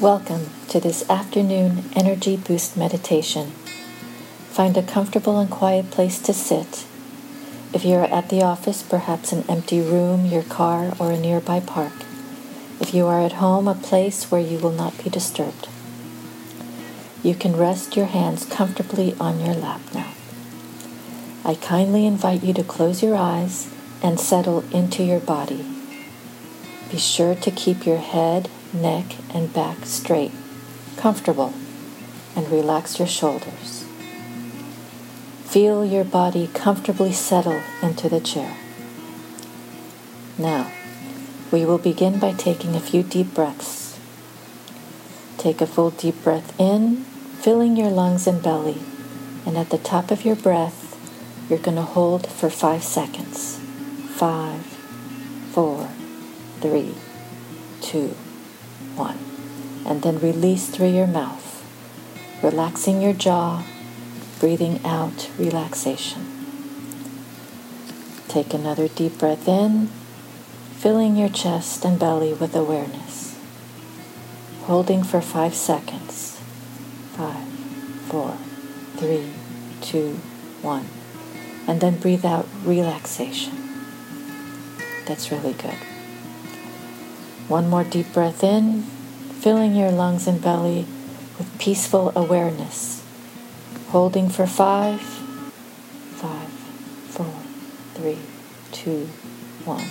[0.00, 3.52] Welcome to this afternoon energy boost meditation.
[4.50, 6.84] Find a comfortable and quiet place to sit.
[7.72, 11.60] If you are at the office, perhaps an empty room, your car, or a nearby
[11.60, 11.94] park.
[12.78, 15.66] If you are at home, a place where you will not be disturbed.
[17.22, 20.12] You can rest your hands comfortably on your lap now.
[21.42, 23.72] I kindly invite you to close your eyes
[24.02, 25.64] and settle into your body.
[26.90, 30.32] Be sure to keep your head neck, and back straight,
[30.96, 31.52] comfortable,
[32.34, 33.84] and relax your shoulders.
[35.44, 38.56] Feel your body comfortably settle into the chair.
[40.38, 40.70] Now,
[41.50, 43.98] we will begin by taking a few deep breaths.
[45.38, 47.04] Take a full deep breath in,
[47.40, 48.78] filling your lungs and belly,
[49.46, 50.82] and at the top of your breath,
[51.48, 53.58] you're going to hold for five seconds.
[54.16, 54.62] Five,
[55.52, 55.88] four,
[56.60, 56.94] three,
[57.80, 58.16] two,
[58.96, 59.18] one.
[59.84, 61.62] And then release through your mouth,
[62.42, 63.64] relaxing your jaw,
[64.40, 66.26] breathing out relaxation.
[68.28, 69.88] Take another deep breath in,
[70.74, 73.38] filling your chest and belly with awareness.
[74.64, 76.40] Holding for five seconds.
[77.16, 77.48] Five,
[78.08, 78.36] four,
[78.96, 79.30] three,
[79.80, 80.18] two,
[80.60, 80.86] one.
[81.66, 83.54] And then breathe out relaxation.
[85.06, 85.78] That's really good.
[87.48, 88.84] One more deep breath in,
[89.38, 90.86] filling your lungs and belly
[91.38, 93.04] with peaceful awareness.
[93.88, 97.34] Holding for five, five, four,
[97.94, 98.18] three,
[98.72, 99.08] two,
[99.64, 99.84] one.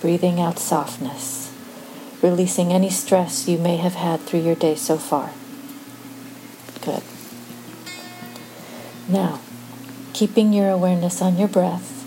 [0.00, 1.52] Breathing out softness,
[2.22, 5.30] releasing any stress you may have had through your day so far.
[6.80, 7.02] Good.
[9.08, 9.40] Now,
[10.14, 11.98] keeping your awareness on your breath,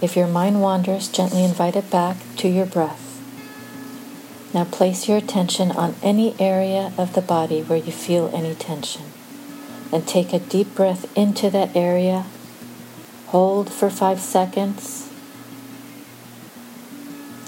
[0.00, 3.11] if your mind wanders, gently invite it back to your breath.
[4.54, 9.04] Now place your attention on any area of the body where you feel any tension.
[9.90, 12.26] And take a deep breath into that area.
[13.28, 15.10] Hold for five seconds.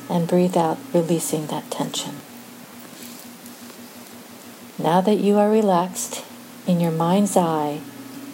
[0.08, 2.16] And breathe out, releasing that tension.
[4.78, 6.24] Now that you are relaxed,
[6.66, 7.80] in your mind's eye,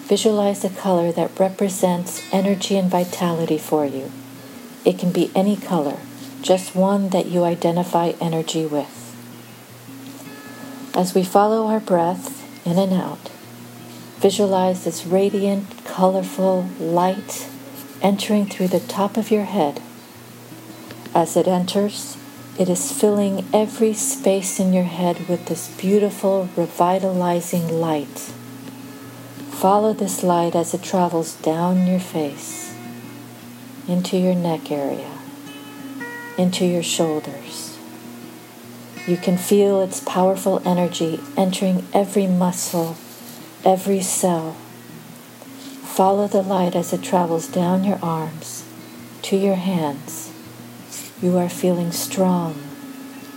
[0.06, 4.12] visualize a color that represents energy and vitality for you.
[4.84, 5.98] It can be any color
[6.42, 8.96] just one that you identify energy with.
[10.94, 13.30] As we follow our breath in and out,
[14.18, 17.48] visualize this radiant, colorful light
[18.02, 19.80] entering through the top of your head.
[21.14, 22.16] As it enters,
[22.58, 28.32] it is filling every space in your head with this beautiful, revitalizing light.
[29.50, 32.74] Follow this light as it travels down your face,
[33.86, 35.19] into your neck area,
[36.40, 37.78] into your shoulders.
[39.06, 42.96] You can feel its powerful energy entering every muscle,
[43.64, 44.52] every cell.
[45.82, 48.64] Follow the light as it travels down your arms
[49.22, 50.32] to your hands.
[51.20, 52.54] You are feeling strong,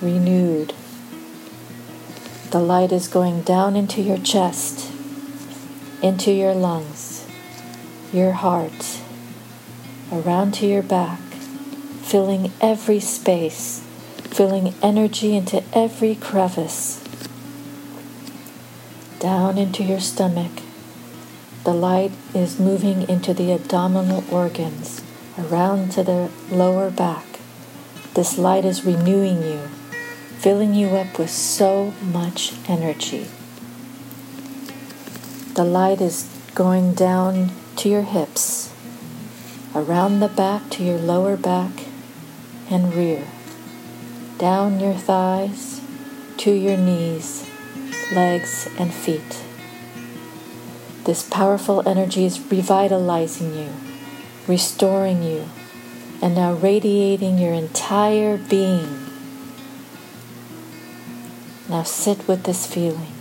[0.02, 0.74] renewed.
[2.52, 4.92] The light is going down into your chest,
[6.02, 7.28] into your lungs,
[8.14, 9.00] your heart,
[10.12, 11.20] around to your back,
[12.04, 13.80] filling every space,
[14.30, 17.04] filling energy into every crevice.
[19.20, 20.52] Down into your stomach.
[21.64, 25.02] The light is moving into the abdominal organs,
[25.40, 27.26] around to the lower back.
[28.14, 29.60] This light is renewing you,
[30.38, 33.28] filling you up with so much energy.
[35.56, 38.74] The light is going down to your hips,
[39.74, 41.83] around the back to your lower back,
[42.74, 43.24] and rear,
[44.40, 45.80] down your thighs
[46.38, 47.48] to your knees,
[48.12, 49.44] legs, and feet.
[51.04, 53.70] This powerful energy is revitalizing you,
[54.48, 55.46] restoring you,
[56.20, 59.06] and now radiating your entire being.
[61.70, 63.14] Now sit with this feeling.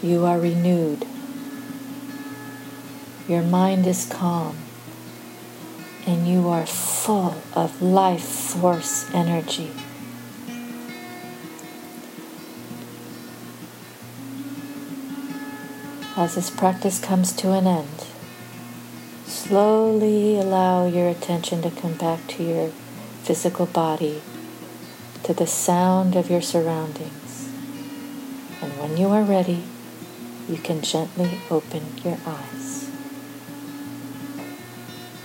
[0.00, 1.06] You are renewed.
[3.26, 4.58] Your mind is calm
[6.06, 9.70] and you are full of life force energy.
[16.16, 18.06] As this practice comes to an end,
[19.24, 22.68] slowly allow your attention to come back to your
[23.22, 24.22] physical body,
[25.22, 27.48] to the sound of your surroundings.
[28.60, 29.64] And when you are ready,
[30.48, 32.83] you can gently open your eyes.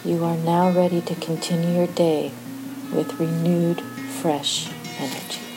[0.06, 2.32] You are now ready to continue your day
[2.94, 5.49] with renewed, fresh energy.